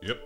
[0.00, 0.16] Yep.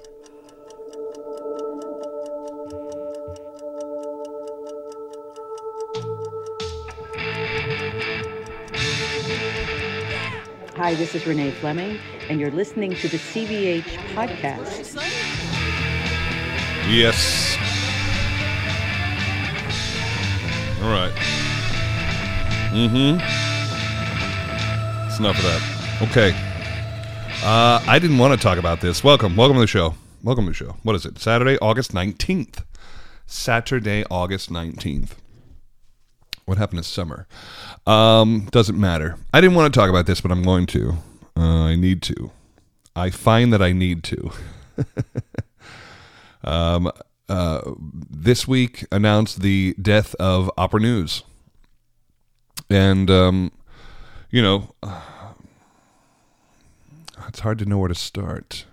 [10.76, 11.98] Hi, this is Renee Fleming,
[12.28, 14.96] and you're listening to the CVH podcast.
[16.90, 17.56] Yes.
[20.82, 21.12] All right.
[22.72, 23.20] Mm-hmm.
[25.08, 26.08] It's enough of that.
[26.10, 26.51] Okay.
[27.44, 29.02] Uh, I didn't want to talk about this.
[29.02, 29.34] Welcome.
[29.34, 29.96] Welcome to the show.
[30.22, 30.76] Welcome to the show.
[30.84, 31.18] What is it?
[31.18, 32.62] Saturday, August 19th.
[33.26, 35.16] Saturday, August 19th.
[36.44, 37.26] What happened this summer?
[37.84, 39.16] Um, doesn't matter.
[39.34, 40.98] I didn't want to talk about this, but I'm going to.
[41.36, 42.30] Uh, I need to.
[42.94, 44.30] I find that I need to.
[46.44, 46.92] um,
[47.28, 47.72] uh,
[48.08, 51.24] this week announced the death of Opera News.
[52.70, 53.50] And, um,
[54.30, 54.76] you know,
[57.32, 58.66] it's hard to know where to start.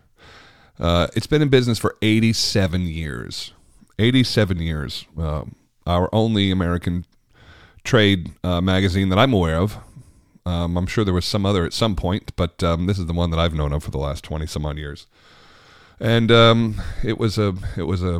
[0.77, 3.53] Uh, it's been in business for 87 years.
[3.97, 5.05] 87 years.
[5.17, 5.45] Uh,
[5.87, 7.05] our only American
[7.85, 9.77] trade uh, magazine that I'm aware of.
[10.45, 13.13] Um, I'm sure there was some other at some point, but um, this is the
[13.13, 15.07] one that I've known of for the last 20 some odd years.
[16.01, 18.19] And um, it was a it was a,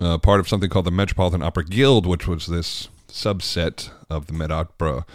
[0.00, 4.32] a, part of something called the Metropolitan Opera Guild, which was this subset of the
[4.32, 5.06] Met Opera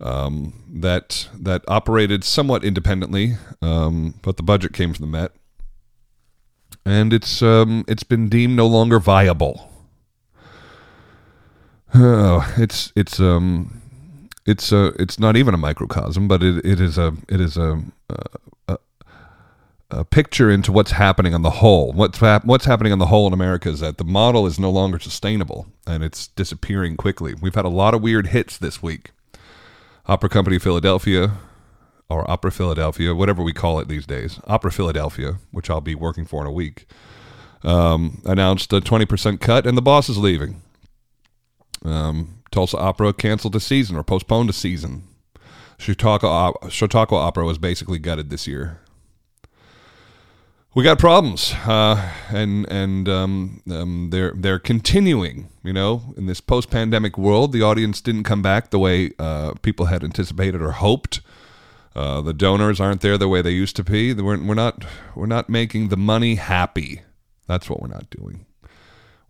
[0.00, 5.32] um, that that operated somewhat independently, um, but the budget came from the Met,
[6.84, 9.72] and it's um, it's been deemed no longer viable.
[11.94, 13.80] Oh, it's it's um
[14.46, 17.82] it's a it's not even a microcosm, but it, it is a it is a,
[18.68, 18.78] a,
[19.90, 21.92] a picture into what's happening on the whole.
[21.92, 24.70] What's hap- what's happening on the whole in America is that the model is no
[24.70, 27.34] longer sustainable and it's disappearing quickly.
[27.34, 29.10] We've had a lot of weird hits this week.
[30.08, 31.32] Opera Company Philadelphia
[32.08, 36.24] or Opera Philadelphia, whatever we call it these days, Opera Philadelphia, which I'll be working
[36.24, 36.86] for in a week,
[37.62, 40.62] um, announced a 20% cut and the boss is leaving.
[41.84, 45.04] Um, Tulsa Opera canceled the season or postponed a season.
[45.78, 48.80] Chautauqua, Chautauqua Opera was basically gutted this year.
[50.78, 55.48] We got problems, uh, and and um, um, they're they're continuing.
[55.64, 59.86] You know, in this post-pandemic world, the audience didn't come back the way uh, people
[59.86, 61.20] had anticipated or hoped.
[61.96, 64.14] Uh, the donors aren't there the way they used to be.
[64.14, 64.84] We're, we're not
[65.16, 67.02] we're not making the money happy.
[67.48, 68.46] That's what we're not doing.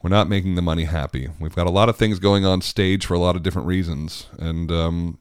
[0.02, 1.30] We're not making the money happy.
[1.40, 4.26] We've got a lot of things going on stage for a lot of different reasons,
[4.38, 5.18] and um,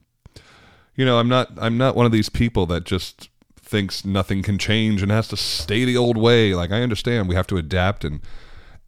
[0.93, 3.29] you know, I'm not I'm not one of these people that just
[3.67, 6.53] thinks nothing can change and has to stay the old way.
[6.53, 8.21] Like I understand we have to adapt and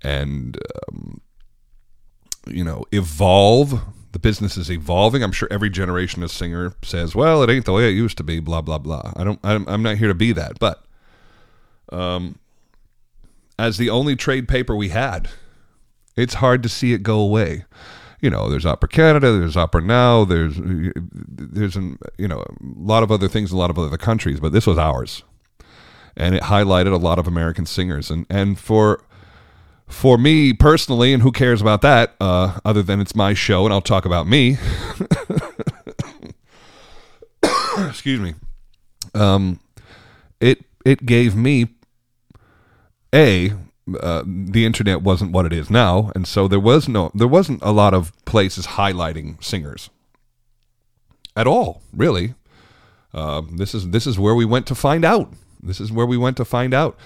[0.01, 0.57] and
[0.87, 1.21] um,
[2.47, 3.81] you know evolve.
[4.11, 5.21] The business is evolving.
[5.21, 8.23] I'm sure every generation of singer says, "Well, it ain't the way it used to
[8.23, 9.13] be." Blah blah blah.
[9.15, 9.39] I don't.
[9.43, 10.83] I'm, I'm not here to be that, but
[11.91, 12.39] um,
[13.59, 15.29] as the only trade paper we had
[16.19, 17.65] it's hard to see it go away.
[18.21, 23.03] You know, there's Opera Canada, there's Opera Now, there's there's an, you know a lot
[23.03, 25.23] of other things a lot of other countries, but this was ours,
[26.17, 28.11] and it highlighted a lot of American singers.
[28.11, 29.03] And and for
[29.87, 32.15] for me personally, and who cares about that?
[32.19, 34.57] Uh, other than it's my show, and I'll talk about me.
[37.87, 38.35] Excuse me.
[39.13, 39.59] Um,
[40.39, 41.69] it it gave me
[43.13, 43.53] a
[44.01, 47.61] uh, the internet wasn't what it is now, and so there was no there wasn't
[47.61, 49.89] a lot of places highlighting singers
[51.35, 52.35] at all, really.
[53.13, 55.31] Uh, this is this is where we went to find out.
[55.61, 56.97] This is where we went to find out.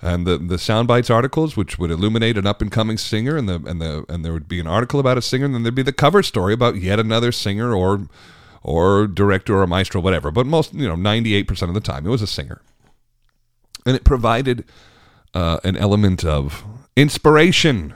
[0.00, 3.62] And the the soundbites articles, which would illuminate an up and coming singer, and the
[3.66, 5.82] and the and there would be an article about a singer, and then there'd be
[5.82, 8.08] the cover story about yet another singer or
[8.62, 10.30] or director or maestro, whatever.
[10.30, 12.62] But most, you know, ninety eight percent of the time, it was a singer,
[13.86, 14.64] and it provided
[15.34, 16.64] uh, an element of
[16.96, 17.94] inspiration.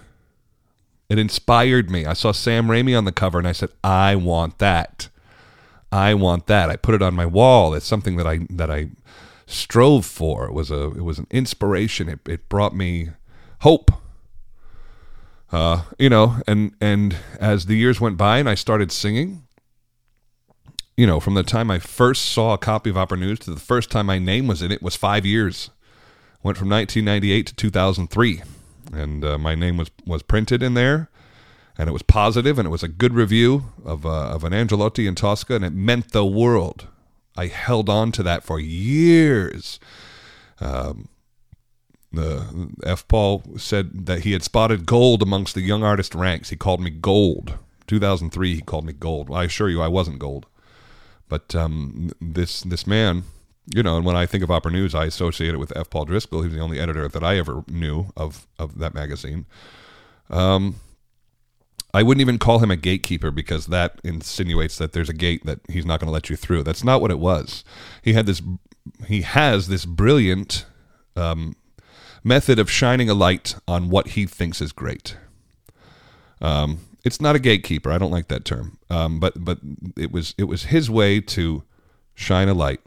[1.09, 2.05] It inspired me.
[2.05, 5.09] I saw Sam Ramey on the cover and I said, I want that.
[5.93, 6.69] I want that.
[6.69, 7.75] I put it on my wall.
[7.75, 8.89] It's something that I that I
[9.47, 10.47] strove for.
[10.47, 12.09] It was a it was an inspiration.
[12.09, 13.11] It it brought me
[13.61, 13.93] hope.
[15.53, 19.47] Uh, you know, and and as the years went by and I started singing,
[20.97, 23.61] you know, from the time I first saw a copy of Opera News to the
[23.61, 25.71] first time my name was in it was five years.
[26.47, 28.43] Went from 1998 to 2003,
[28.93, 31.11] and uh, my name was was printed in there,
[31.77, 35.09] and it was positive, and it was a good review of uh, of an Angelotti
[35.09, 36.87] in Tosca, and it meant the world.
[37.37, 39.81] I held on to that for years.
[40.61, 41.09] Um,
[42.13, 43.09] the F.
[43.09, 46.51] Paul said that he had spotted gold amongst the young artist ranks.
[46.51, 47.55] He called me gold.
[47.89, 49.33] 2003, he called me gold.
[49.33, 50.47] I assure you, I wasn't gold.
[51.29, 53.25] But um, this this man
[53.75, 55.91] you know, and when I think of Opera News, I associate it with F.
[55.91, 56.43] Paul Driscoll.
[56.43, 59.47] He's the only editor that I ever knew of of that magazine.
[60.31, 60.77] Um,
[61.95, 65.61] I wouldn't even call him a gatekeeper because that insinuates that there's a gate that
[65.69, 66.63] he's not going to let you through.
[66.63, 67.65] That's not what it was.
[68.03, 68.43] He had this.
[69.07, 70.67] He has this brilliant
[71.17, 71.57] um,
[72.23, 75.17] method of shining a light on what he thinks is great.
[76.41, 77.91] Um, it's not a gatekeeper.
[77.91, 78.79] I don't like that term.
[78.91, 79.59] Um, but but
[79.97, 81.63] it was it was his way to
[82.15, 82.81] shine a light,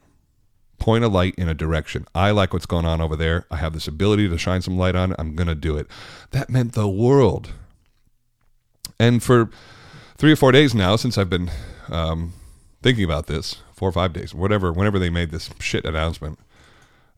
[0.80, 2.06] point a light in a direction.
[2.16, 3.46] I like what's going on over there.
[3.52, 5.18] I have this ability to shine some light on it.
[5.20, 5.88] I'm going to do it.
[6.32, 7.54] That meant the world.
[9.00, 9.50] And for
[10.18, 11.50] three or four days now, since I've been
[11.90, 12.34] um,
[12.82, 16.40] thinking about this, four or five days, whatever, whenever they made this shit announcement,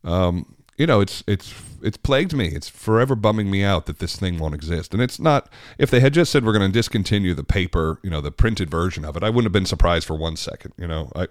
[0.04, 1.54] um, you know, it's it's
[1.84, 2.48] it's plagued me.
[2.48, 4.94] It's forever bumming me out that this thing won't exist.
[4.94, 5.48] And it's not.
[5.78, 8.72] If they had just said we're going to discontinue the paper, you know, the printed
[8.72, 10.74] version of it, I wouldn't have been surprised for one second.
[10.78, 11.28] You know, I.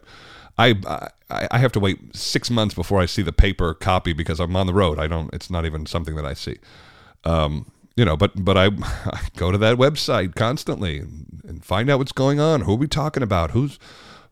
[0.60, 4.40] I, I I have to wait six months before I see the paper copy because
[4.40, 4.98] I'm on the road.
[4.98, 5.32] I don't.
[5.32, 6.56] It's not even something that I see.
[7.24, 8.66] Um, you know, but but I,
[9.06, 11.26] I go to that website constantly and,
[11.62, 12.62] find out what's going on.
[12.62, 13.50] Who are we talking about?
[13.50, 13.78] Who's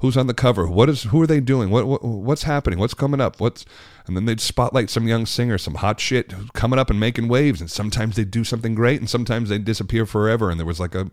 [0.00, 0.66] who's on the cover?
[0.66, 1.68] What is who are they doing?
[1.68, 2.78] What, what what's happening?
[2.78, 3.38] What's coming up?
[3.38, 3.66] What's
[4.06, 7.60] and then they'd spotlight some young singer, some hot shit coming up and making waves.
[7.60, 10.50] And sometimes they'd do something great, and sometimes they'd disappear forever.
[10.50, 11.10] And there was like a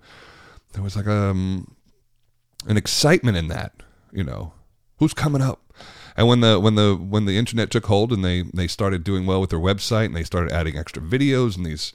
[0.73, 1.75] there was like a um,
[2.67, 3.73] an excitement in that.
[4.13, 4.53] You know,
[4.97, 5.61] who's coming up?
[6.17, 9.25] And when the when the when the internet took hold and they they started doing
[9.25, 11.93] well with their website and they started adding extra videos and these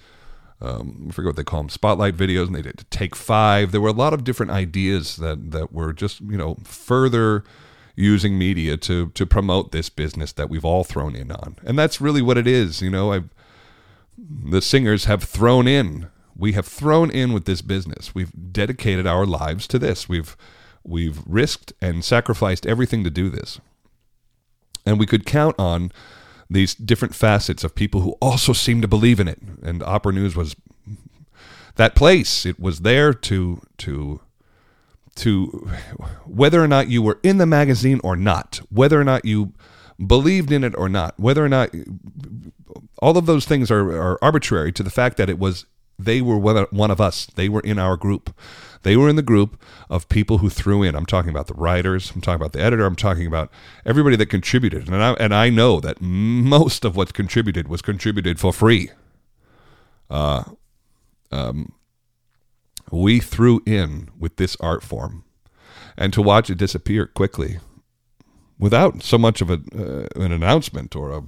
[0.62, 3.72] um, I forget what they call them, spotlight videos, and they did take five.
[3.72, 7.44] There were a lot of different ideas that that were just you know further
[7.96, 12.00] using media to to promote this business that we've all thrown in on, and that's
[12.00, 12.82] really what it is.
[12.82, 13.30] You know, I've,
[14.18, 16.08] the singers have thrown in.
[16.36, 18.14] We have thrown in with this business.
[18.14, 20.08] We've dedicated our lives to this.
[20.08, 20.36] We've
[20.84, 23.60] we've risked and sacrificed everything to do this,
[24.86, 25.92] and we could count on
[26.48, 29.40] these different facets of people who also seem to believe in it.
[29.62, 30.56] And Opera News was
[31.76, 32.44] that place.
[32.44, 34.20] It was there to to
[35.16, 35.70] to
[36.24, 39.52] whether or not you were in the magazine or not, whether or not you
[40.04, 41.70] believed in it or not, whether or not
[42.98, 45.66] all of those things are, are arbitrary to the fact that it was
[45.98, 47.26] they were one of us.
[47.26, 48.34] They were in our group.
[48.82, 50.94] They were in the group of people who threw in.
[50.94, 52.12] I'm talking about the writers.
[52.14, 52.86] I'm talking about the editor.
[52.86, 53.50] I'm talking about
[53.84, 54.88] everybody that contributed.
[54.88, 58.90] And I, and I know that most of what's contributed was contributed for free.
[60.08, 60.44] Uh,
[61.30, 61.72] um,
[62.90, 65.24] we threw in with this art form.
[65.96, 67.58] And to watch it disappear quickly
[68.58, 71.22] without so much of a, uh, an announcement or a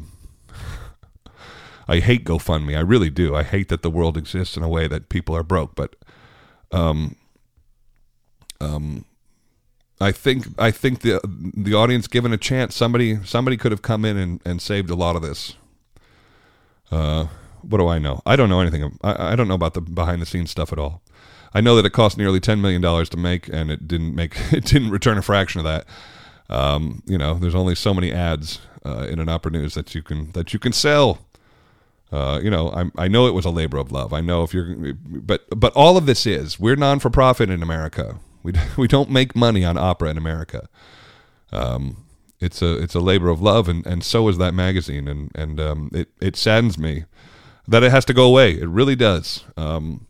[1.88, 2.76] I hate GoFundMe.
[2.76, 3.34] I really do.
[3.34, 5.74] I hate that the world exists in a way that people are broke.
[5.74, 5.96] But
[6.70, 7.16] um,
[8.62, 9.04] um,
[10.00, 14.04] I think I think the the audience given a chance, somebody somebody could have come
[14.04, 15.54] in and, and saved a lot of this.
[16.90, 17.26] Uh,
[17.62, 18.20] what do I know?
[18.26, 18.98] I don't know anything.
[19.02, 21.02] I, I don't know about the behind the scenes stuff at all.
[21.54, 24.36] I know that it cost nearly ten million dollars to make, and it didn't make
[24.52, 25.86] it didn't return a fraction of that.
[26.50, 30.02] Um, you know, there's only so many ads uh, in an opera news that you
[30.02, 31.18] can that you can sell.
[32.10, 34.12] Uh, you know, I, I know it was a labor of love.
[34.12, 37.62] I know if you're, but but all of this is we're non for profit in
[37.62, 38.18] America.
[38.42, 40.68] We we don't make money on opera in America.
[41.52, 42.04] Um,
[42.40, 45.60] it's a it's a labor of love, and, and so is that magazine, and and
[45.60, 47.04] um, it it saddens me
[47.68, 48.52] that it has to go away.
[48.52, 49.44] It really does.
[49.56, 50.06] Um,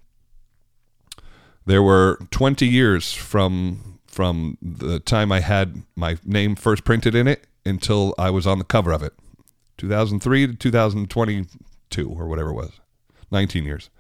[1.67, 7.27] there were 20 years from from the time I had my name first printed in
[7.29, 9.15] it until I was on the cover of it.
[9.79, 12.73] 2003 to 2022 or whatever it was.
[13.31, 13.91] 19 years.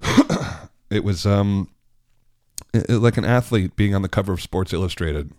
[0.90, 1.70] it was um
[2.88, 5.32] like an athlete being on the cover of Sports Illustrated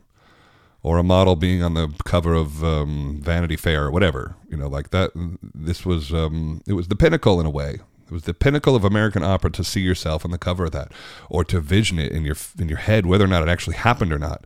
[0.82, 4.36] or a model being on the cover of um, Vanity Fair or whatever.
[4.50, 5.12] You know, like that.
[5.54, 7.80] This was um, it was the pinnacle in a way.
[8.06, 10.92] It was the pinnacle of American opera to see yourself on the cover of that,
[11.30, 14.12] or to vision it in your in your head, whether or not it actually happened
[14.12, 14.46] or not.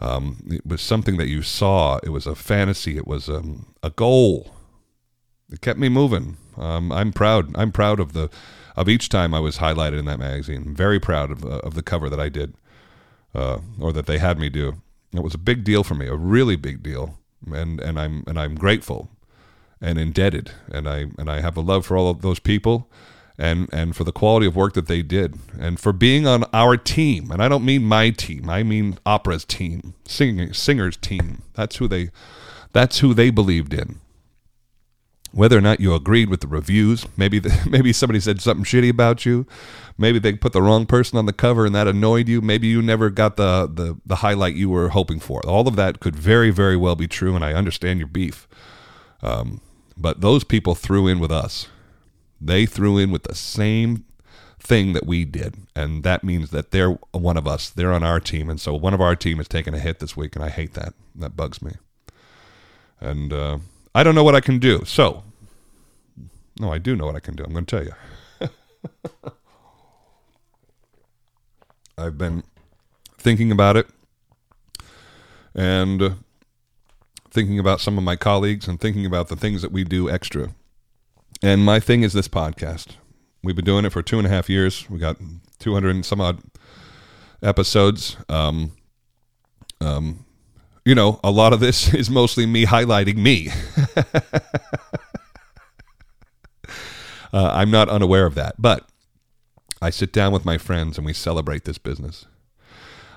[0.00, 1.98] Um, it was something that you saw.
[2.02, 2.96] It was a fantasy.
[2.96, 4.54] It was um, a goal.
[5.50, 6.36] It kept me moving.
[6.56, 7.56] Um, I'm proud.
[7.56, 8.30] I'm proud of the
[8.78, 10.62] of each time I was highlighted in that magazine.
[10.66, 12.54] I'm very proud of, uh, of the cover that I did,
[13.34, 14.80] uh, or that they had me do.
[15.12, 17.18] It was a big deal for me, a really big deal,
[17.52, 19.10] and and I'm and I'm grateful
[19.80, 22.88] and indebted, and I and I have a love for all of those people,
[23.36, 26.76] and and for the quality of work that they did, and for being on our
[26.76, 27.32] team.
[27.32, 31.42] And I don't mean my team; I mean opera's team, singing singers team.
[31.54, 32.10] That's who they,
[32.72, 33.98] that's who they believed in.
[35.32, 37.06] Whether or not you agreed with the reviews.
[37.16, 39.46] Maybe the, maybe somebody said something shitty about you.
[39.96, 42.40] Maybe they put the wrong person on the cover and that annoyed you.
[42.40, 45.44] Maybe you never got the, the, the highlight you were hoping for.
[45.46, 48.46] All of that could very, very well be true, and I understand your beef.
[49.22, 49.60] Um,
[49.96, 51.66] but those people threw in with us.
[52.40, 54.04] They threw in with the same
[54.60, 57.68] thing that we did, and that means that they're one of us.
[57.70, 60.16] They're on our team, and so one of our team is taking a hit this
[60.16, 60.94] week, and I hate that.
[61.16, 61.72] That bugs me.
[63.00, 63.58] And uh,
[63.94, 64.84] I don't know what I can do.
[64.84, 65.24] So,
[66.58, 67.44] no, I do know what I can do.
[67.44, 67.92] I'm going to tell you.
[71.98, 72.44] I've been
[73.16, 73.88] thinking about it
[75.54, 76.10] and uh,
[77.30, 80.50] thinking about some of my colleagues and thinking about the things that we do extra.
[81.42, 82.96] And my thing is this podcast.
[83.42, 84.88] We've been doing it for two and a half years.
[84.88, 85.16] We got
[85.58, 86.40] 200 and some odd
[87.42, 88.16] episodes.
[88.28, 88.72] Um,
[89.80, 90.24] um,
[90.88, 93.50] you know, a lot of this is mostly me highlighting me.
[97.30, 98.88] uh, I'm not unaware of that, but
[99.82, 102.24] I sit down with my friends and we celebrate this business.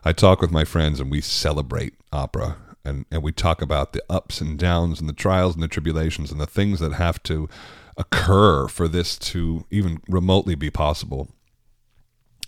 [0.03, 4.03] I talk with my friends and we celebrate opera and, and we talk about the
[4.09, 7.47] ups and downs and the trials and the tribulations and the things that have to
[7.95, 11.29] occur for this to even remotely be possible.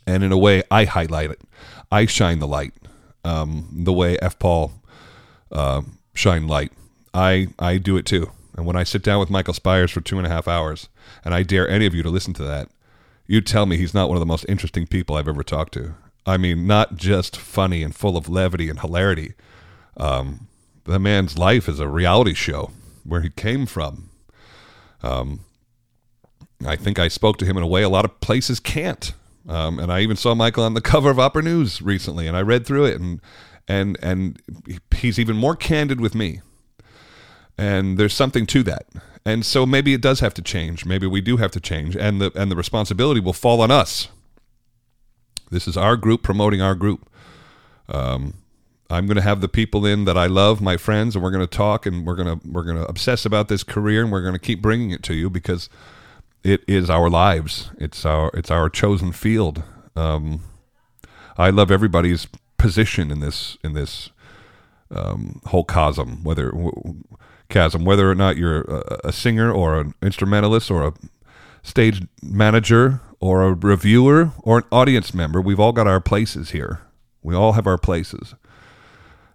[0.06, 1.40] And in a way, I highlight it.
[1.90, 2.74] I shine the light.
[3.24, 4.38] Um, the way F.
[4.38, 4.83] Paul
[5.54, 5.82] uh,
[6.14, 6.72] shine light.
[7.14, 8.32] I I do it too.
[8.56, 10.90] And when I sit down with Michael Spyres for two and a half hours,
[11.24, 12.70] and I dare any of you to listen to that,
[13.26, 15.96] you tell me he's not one of the most interesting people I've ever talked to.
[16.26, 19.34] I mean, not just funny and full of levity and hilarity.
[19.98, 20.48] Um,
[20.86, 22.72] the man's life is a reality show
[23.04, 24.10] where he came from.
[25.02, 25.42] Um,
[26.66, 29.14] I think I spoke to him in a way a lot of places can't.
[29.48, 32.42] Um, and I even saw Michael on the cover of Opera News recently, and I
[32.42, 33.20] read through it, and
[33.68, 34.42] and and
[34.96, 36.42] he's even more candid with me.
[37.58, 38.88] And there's something to that.
[39.26, 40.86] And so maybe it does have to change.
[40.86, 44.10] Maybe we do have to change, and the and the responsibility will fall on us.
[45.50, 47.08] This is our group promoting our group.
[47.88, 48.34] Um,
[48.90, 51.46] I'm going to have the people in that I love, my friends, and we're going
[51.46, 54.22] to talk and we're going to we're going to obsess about this career and we're
[54.22, 55.70] going to keep bringing it to you because
[56.44, 57.72] it is our lives.
[57.78, 59.64] It's our it's our chosen field.
[59.96, 60.42] Um,
[61.38, 62.28] I love everybody's
[62.64, 64.10] position in this in this
[64.90, 66.54] um, whole chasm, whether
[67.50, 70.94] chasm, whether or not you're a, a singer or an instrumentalist or a
[71.62, 75.42] stage manager or a reviewer or an audience member.
[75.42, 76.80] We've all got our places here.
[77.22, 78.34] We all have our places.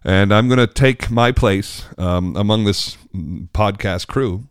[0.03, 2.97] And I'm going to take my place um, among this
[3.53, 4.47] podcast crew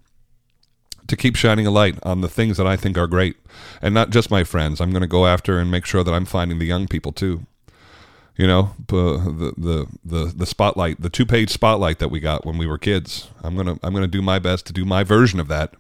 [1.09, 3.37] to keep shining a light on the things that I think are great.
[3.83, 4.81] And not just my friends.
[4.81, 7.47] I'm going to go after and make sure that I'm finding the young people too.
[8.39, 12.67] You know, the the the the spotlight, the two-page spotlight that we got when we
[12.67, 13.29] were kids.
[13.43, 15.75] I'm to I'm to do my best to do my version of that.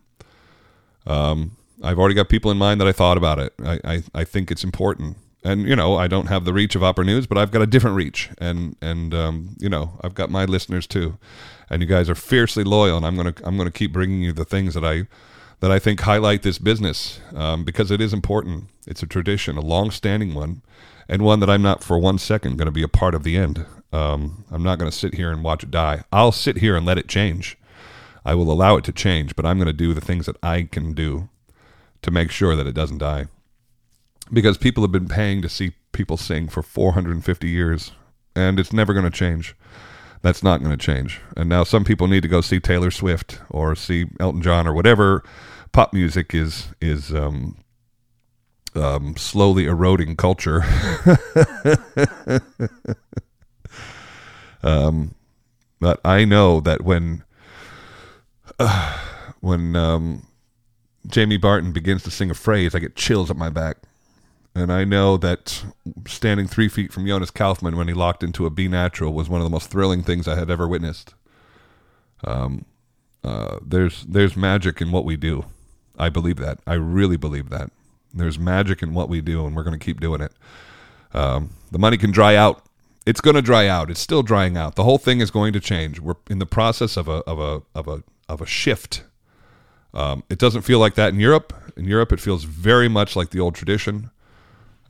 [1.06, 3.54] Um I've already got people in mind that I thought about it.
[3.64, 6.82] I, I, I think it's important and you know I don't have the reach of
[6.82, 10.30] Opera News, but I've got a different reach, and and um, you know I've got
[10.30, 11.18] my listeners too,
[11.70, 14.44] and you guys are fiercely loyal, and I'm gonna I'm gonna keep bringing you the
[14.44, 15.06] things that I
[15.60, 18.64] that I think highlight this business um, because it is important.
[18.86, 20.62] It's a tradition, a long-standing one,
[21.08, 23.36] and one that I'm not for one second going to be a part of the
[23.36, 23.66] end.
[23.92, 26.04] Um, I'm not going to sit here and watch it die.
[26.12, 27.58] I'll sit here and let it change.
[28.24, 30.64] I will allow it to change, but I'm going to do the things that I
[30.64, 31.28] can do
[32.02, 33.26] to make sure that it doesn't die
[34.32, 37.92] because people have been paying to see people sing for 450 years
[38.36, 39.54] and it's never going to change
[40.22, 41.20] that's not going to change.
[41.36, 44.74] And now some people need to go see taylor swift or see elton john or
[44.74, 45.22] whatever
[45.72, 47.56] pop music is is um,
[48.74, 50.62] um, slowly eroding culture.
[54.62, 55.14] Um,
[55.80, 57.24] but i know that when
[58.58, 58.98] uh,
[59.40, 60.26] when um,
[61.06, 63.78] jamie barton begins to sing a phrase i get chills up my back
[64.54, 65.62] and I know that
[66.06, 69.40] standing three feet from Jonas Kaufmann when he locked into a B natural was one
[69.40, 71.14] of the most thrilling things I had ever witnessed.
[72.24, 72.64] Um,
[73.22, 75.44] uh, there's there's magic in what we do.
[75.98, 76.58] I believe that.
[76.66, 77.70] I really believe that.
[78.14, 80.32] There's magic in what we do, and we're going to keep doing it.
[81.12, 82.64] Um, the money can dry out.
[83.06, 83.90] It's going to dry out.
[83.90, 84.76] It's still drying out.
[84.76, 86.00] The whole thing is going to change.
[86.00, 89.04] We're in the process of a of a of a of a shift.
[89.94, 91.54] Um, it doesn't feel like that in Europe.
[91.76, 94.10] In Europe, it feels very much like the old tradition.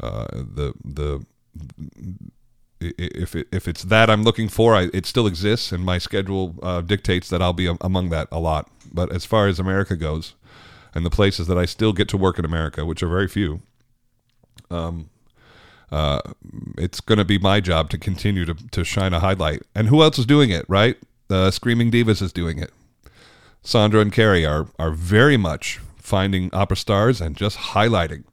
[0.01, 1.25] Uh, the the
[2.81, 6.55] if it, if it's that I'm looking for, I, it still exists, and my schedule
[6.63, 8.71] uh, dictates that I'll be among that a lot.
[8.93, 10.35] But as far as America goes,
[10.95, 13.63] and the places that I still get to work in America, which are very few,
[14.71, 15.11] um,
[15.91, 16.21] uh,
[16.77, 19.63] it's going to be my job to continue to to shine a highlight.
[19.75, 20.65] And who else is doing it?
[20.69, 20.97] Right?
[21.29, 22.73] Uh, Screaming Divas is doing it.
[23.63, 28.25] Sandra and Carrie are are very much finding opera stars and just highlighting,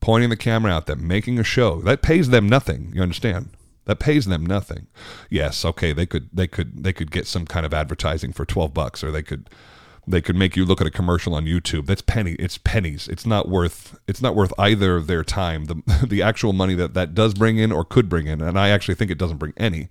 [0.00, 2.92] pointing the camera at them, making a show that pays them nothing.
[2.94, 3.50] You understand?
[3.84, 4.86] That pays them nothing.
[5.30, 8.74] Yes, okay, they could they could they could get some kind of advertising for twelve
[8.74, 9.48] bucks, or they could
[10.06, 11.86] they could make you look at a commercial on YouTube.
[11.86, 12.32] That's penny.
[12.32, 13.08] It's pennies.
[13.08, 13.98] It's not worth.
[14.06, 15.66] It's not worth either their time.
[15.66, 18.70] The the actual money that that does bring in or could bring in, and I
[18.70, 19.88] actually think it doesn't bring any.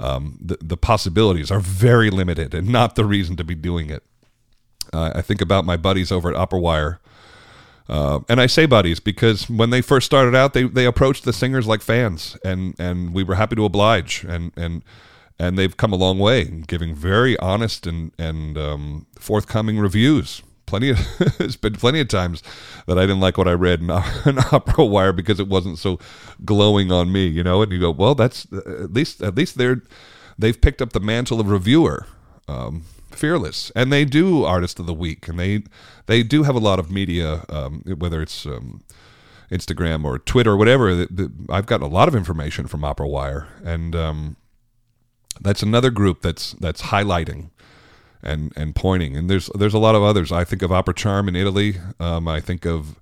[0.00, 4.02] Um, the the possibilities are very limited, and not the reason to be doing it.
[4.92, 7.00] Uh, I think about my buddies over at Opera Wire.
[7.88, 11.32] Uh, and I say buddies because when they first started out, they, they approached the
[11.32, 14.82] singers like fans, and, and we were happy to oblige, and and
[15.38, 20.42] and they've come a long way, giving very honest and and um, forthcoming reviews.
[20.66, 20.98] Plenty of
[21.40, 22.42] it's been plenty of times
[22.86, 23.90] that I didn't like what I read in,
[24.26, 25.98] in Opera Wire because it wasn't so
[26.44, 27.60] glowing on me, you know.
[27.62, 29.82] And you go, well, that's at least at least they're
[30.38, 32.06] they've picked up the mantle of reviewer.
[32.48, 32.84] Um,
[33.14, 33.70] fearless.
[33.76, 35.62] And they do artist of the week and they
[36.06, 38.82] they do have a lot of media um, whether it's um,
[39.50, 41.06] instagram or twitter or whatever
[41.50, 43.48] i've gotten a lot of information from opera wire.
[43.64, 44.36] And um,
[45.40, 47.50] that's another group that's that's highlighting
[48.22, 49.16] and and pointing.
[49.16, 50.32] And there's there's a lot of others.
[50.32, 51.76] I think of opera charm in italy.
[52.00, 52.98] Um, i think of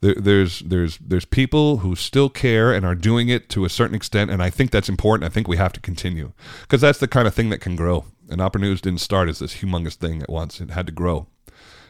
[0.00, 3.94] there, there's there's there's people who still care and are doing it to a certain
[3.94, 4.30] extent.
[4.30, 5.30] And i think that's important.
[5.30, 8.06] I think we have to continue because that's the kind of thing that can grow
[8.30, 11.26] and opera news didn't start as this humongous thing at once it had to grow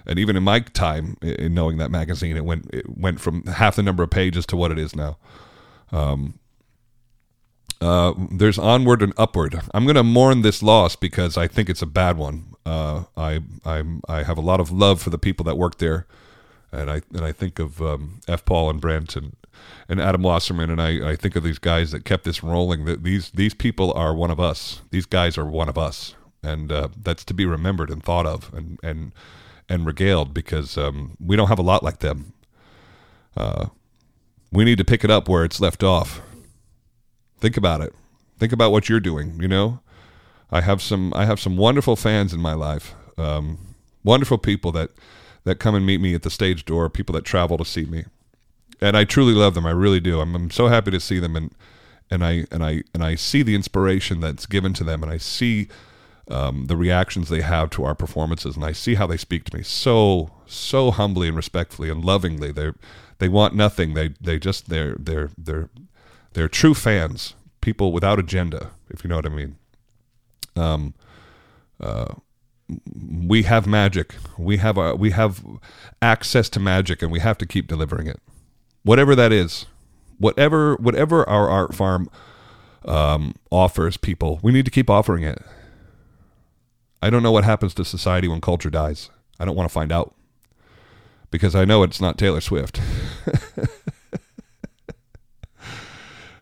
[0.06, 3.76] and even in my time in knowing that magazine it went it went from half
[3.76, 5.16] the number of pages to what it is now
[5.92, 6.38] um,
[7.82, 9.60] uh, there's onward and upward.
[9.74, 12.54] I'm going to mourn this loss because I think it's a bad one.
[12.64, 16.06] Uh, I I'm, I have a lot of love for the people that work there,
[16.70, 18.44] and I and I think of um, F.
[18.44, 19.34] Paul and Brent and,
[19.88, 22.84] and Adam Wasserman, and I, I think of these guys that kept this rolling.
[22.84, 24.80] That these these people are one of us.
[24.90, 28.52] These guys are one of us, and uh, that's to be remembered and thought of
[28.54, 29.12] and and
[29.68, 32.32] and regaled because um, we don't have a lot like them.
[33.36, 33.66] Uh,
[34.50, 36.20] we need to pick it up where it's left off
[37.42, 37.92] Think about it.
[38.38, 39.40] Think about what you're doing.
[39.40, 39.80] You know,
[40.52, 42.94] I have some I have some wonderful fans in my life.
[43.18, 44.90] Um, wonderful people that
[45.42, 46.88] that come and meet me at the stage door.
[46.88, 48.04] People that travel to see me,
[48.80, 49.66] and I truly love them.
[49.66, 50.20] I really do.
[50.20, 51.52] I'm, I'm so happy to see them and
[52.12, 55.16] and I and I and I see the inspiration that's given to them, and I
[55.16, 55.66] see
[56.32, 59.56] um, the reactions they have to our performances, and I see how they speak to
[59.56, 62.50] me so so humbly and respectfully and lovingly.
[62.50, 62.70] They
[63.18, 63.94] they want nothing.
[63.94, 65.68] They they just they're they're they're
[66.32, 69.56] they're true fans, people without agenda, if you know what I mean.
[70.56, 70.94] Um,
[71.80, 72.14] uh,
[73.26, 74.14] we have magic.
[74.38, 75.44] We have a, we have
[76.00, 78.20] access to magic, and we have to keep delivering it,
[78.82, 79.66] whatever that is.
[80.18, 82.08] Whatever whatever our art farm
[82.84, 85.42] um, offers people, we need to keep offering it.
[87.02, 89.10] I don't know what happens to society when culture dies.
[89.38, 90.14] I don't want to find out
[91.30, 92.80] because I know it's not Taylor Swift.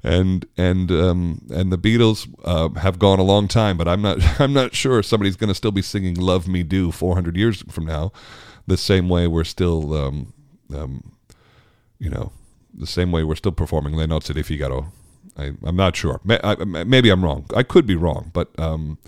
[0.03, 4.19] and and um, and the Beatles uh, have gone a long time, but I'm not
[4.41, 7.87] I'm not sure somebody's going to still be singing "Love Me Do" 400 years from
[7.87, 8.13] now,
[8.67, 10.35] the same way we're still, um,
[10.75, 11.13] um,
[11.99, 12.33] you know,
[12.75, 14.93] the same way we're still performing "Le Nozze di Figaro."
[15.39, 16.21] I, am not sure.
[16.25, 17.47] Maybe I'm wrong.
[17.55, 18.99] I could be wrong, but um,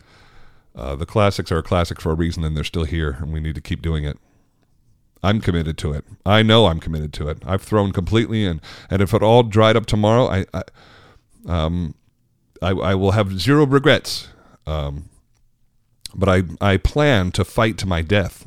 [0.74, 3.40] uh, the classics are a classic for a reason, and they're still here, and we
[3.40, 4.18] need to keep doing it.
[5.22, 6.04] I'm committed to it.
[6.26, 7.38] I know I'm committed to it.
[7.46, 10.62] I've thrown completely in, and if it all dried up tomorrow, I, I
[11.46, 11.94] um,
[12.60, 14.28] I, I, will have zero regrets.
[14.64, 15.08] Um,
[16.14, 18.46] but I, I plan to fight to my death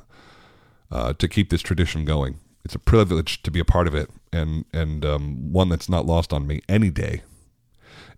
[0.91, 2.39] uh, to keep this tradition going.
[2.63, 6.05] It's a privilege to be a part of it, and and um, one that's not
[6.05, 7.21] lost on me any day.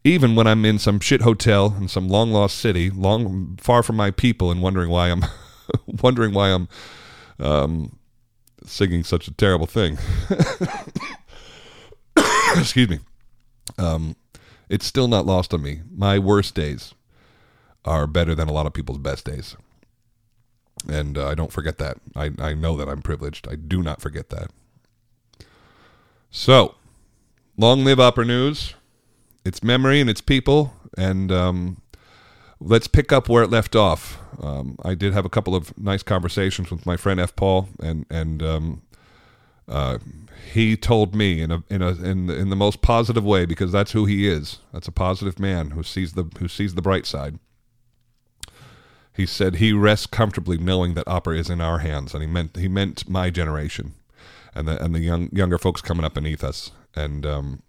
[0.03, 3.95] Even when I'm in some shit hotel in some long lost city, long far from
[3.95, 5.23] my people, and wondering why I'm
[6.01, 6.67] wondering why I'm
[7.39, 7.97] um,
[8.65, 9.97] singing such a terrible thing.
[12.55, 12.99] Excuse me.
[13.77, 14.15] Um,
[14.69, 15.81] it's still not lost on me.
[15.93, 16.93] My worst days
[17.85, 19.55] are better than a lot of people's best days.
[20.87, 21.97] And uh, I don't forget that.
[22.15, 23.47] I, I know that I'm privileged.
[23.47, 24.51] I do not forget that.
[26.29, 26.75] So,
[27.57, 28.75] long live Opera News,
[29.47, 30.73] its memory and its people.
[30.97, 31.81] And um,
[32.59, 34.19] let's pick up where it left off.
[34.41, 37.35] Um, I did have a couple of nice conversations with my friend F.
[37.35, 38.81] Paul, and and um,
[39.67, 39.97] uh,
[40.53, 43.71] he told me in a in a in the, in the most positive way because
[43.71, 44.59] that's who he is.
[44.73, 47.39] That's a positive man who sees the who sees the bright side.
[49.13, 52.55] He said he rests comfortably knowing that opera is in our hands, and he meant
[52.55, 53.93] he meant my generation,
[54.53, 57.63] and the and the young younger folks coming up beneath us, and um,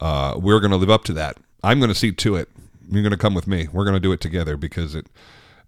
[0.00, 1.36] uh, we're going to live up to that.
[1.62, 2.48] I'm going to see to it
[2.90, 3.68] you're going to come with me.
[3.72, 5.06] We're going to do it together because it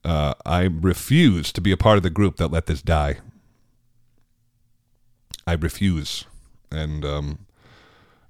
[0.04, 3.18] uh, I refuse to be a part of the group that let this die.
[5.46, 6.24] I refuse,
[6.70, 7.46] and um,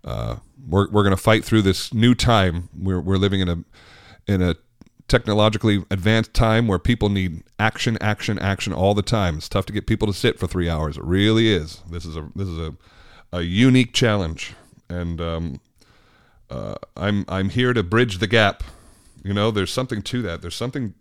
[0.05, 0.37] uh,
[0.69, 2.69] we're we're going to fight through this new time.
[2.79, 3.65] We're we're living in a
[4.27, 4.57] in a
[5.09, 9.39] technologically advanced time where people need action, action, action all the time.
[9.39, 10.97] It's tough to get people to sit for three hours.
[10.97, 11.83] It really is.
[11.91, 12.75] This is a this is a
[13.33, 14.55] a unique challenge,
[14.91, 15.61] and um,
[16.53, 18.63] uh, I'm I'm here to bridge the gap.
[19.25, 20.43] You know, there's something to that.
[20.43, 20.95] There's something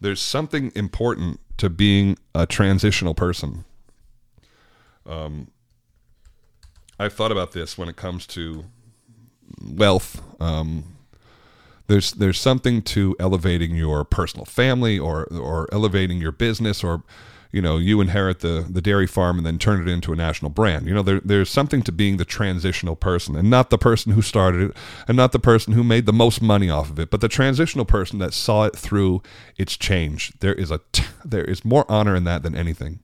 [0.00, 3.64] there's something important to being a transitional person.
[5.06, 5.52] Um,
[6.98, 8.64] I've thought about this when it comes to
[9.64, 10.20] wealth.
[10.40, 10.96] Um,
[11.86, 17.04] there's there's something to elevating your personal family or or elevating your business or
[17.50, 20.50] you know you inherit the the dairy farm and then turn it into a national
[20.50, 24.12] brand you know there there's something to being the transitional person and not the person
[24.12, 27.10] who started it and not the person who made the most money off of it
[27.10, 29.22] but the transitional person that saw it through
[29.56, 33.00] its change there is a t- there is more honor in that than anything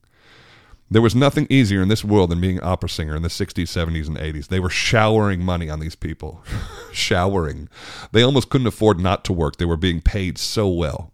[0.90, 3.64] there was nothing easier in this world than being an opera singer in the 60s,
[3.64, 4.48] 70s, and 80s.
[4.48, 6.44] They were showering money on these people.
[6.92, 7.68] showering.
[8.12, 9.57] They almost couldn't afford not to work.
[9.57, 11.11] They were being paid so well.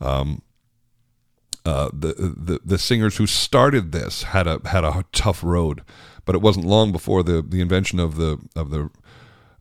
[0.00, 0.40] Um,
[1.64, 5.82] uh, the, the the singers who started this had a had a tough road,
[6.24, 8.90] but it wasn't long before the, the invention of the of the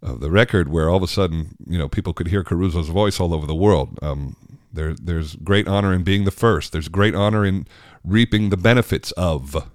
[0.01, 3.19] of the record where all of a sudden you know people could hear Caruso's voice
[3.19, 3.99] all over the world.
[4.01, 4.35] Um,
[4.71, 6.71] there there's great honor in being the first.
[6.71, 7.67] There's great honor in
[8.03, 9.69] reaping the benefits of.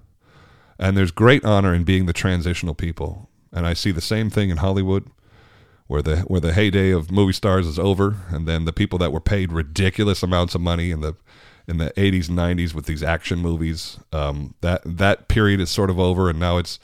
[0.78, 3.28] And there's great honor in being the transitional people.
[3.52, 5.08] And I see the same thing in Hollywood,
[5.86, 9.12] where the where the heyday of movie stars is over, and then the people that
[9.12, 11.14] were paid ridiculous amounts of money in the
[11.66, 15.90] in the 80s and 90s with these action movies, um, that that period is sort
[15.90, 16.78] of over, and now it's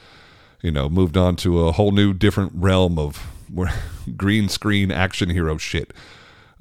[0.62, 3.27] you know moved on to a whole new different realm of
[4.16, 5.93] green screen action hero shit.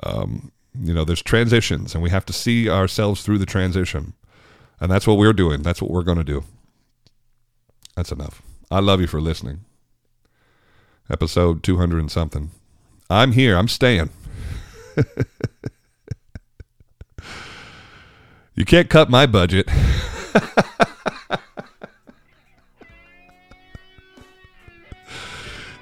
[0.04, 4.14] Um, you know, there's transitions, and we have to see ourselves through the transition.
[4.80, 5.62] And that's what we're doing.
[5.62, 6.44] That's what we're going to do.
[7.96, 8.42] That's enough.
[8.72, 9.66] I love you for listening.
[11.10, 12.52] Episode 200 and something.
[13.10, 13.58] I'm here.
[13.58, 14.10] I'm staying.
[18.60, 19.68] you can't cut my budget.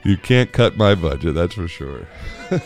[0.06, 2.08] you can't cut my budget, that's for sure.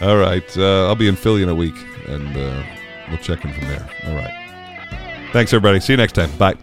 [0.00, 0.58] All right.
[0.58, 1.76] Uh, I'll be in Philly in a week.
[2.08, 2.36] And.
[2.36, 2.64] Uh,
[3.08, 3.88] we'll check in from there.
[4.06, 5.28] All right.
[5.32, 5.80] Thanks, everybody.
[5.80, 6.30] See you next time.
[6.38, 6.56] Bye.